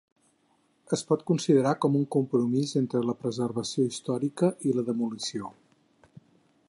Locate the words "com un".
1.85-2.07